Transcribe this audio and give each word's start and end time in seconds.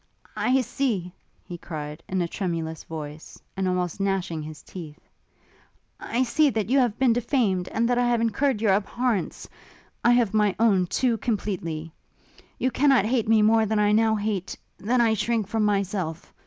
'I 0.35 0.61
see,' 0.61 1.11
he 1.43 1.59
cried, 1.59 2.01
in 2.09 2.23
a 2.23 2.27
tremulous 2.27 2.83
voice, 2.85 3.39
and 3.55 3.67
almost 3.67 3.99
gnashing 3.99 4.41
his 4.41 4.63
teeth, 4.63 4.99
'I 5.99 6.23
see 6.23 6.49
that 6.49 6.71
you 6.71 6.79
have 6.79 6.97
been 6.97 7.13
defamed, 7.13 7.67
and 7.67 7.87
that 7.87 7.99
I 7.99 8.07
have 8.07 8.19
incurred 8.19 8.63
your 8.63 8.73
abhorrence! 8.73 9.47
I 10.03 10.13
have 10.13 10.33
my 10.33 10.55
own, 10.59 10.87
too, 10.87 11.19
completely! 11.19 11.93
You 12.57 12.71
cannot 12.71 13.05
hate 13.05 13.27
me 13.27 13.43
more 13.43 13.67
than 13.67 13.77
I 13.77 13.91
now 13.91 14.15
hate 14.15 14.57
than 14.79 15.01
I 15.01 15.13
shrink 15.13 15.47
from 15.47 15.65
myself! 15.65 16.33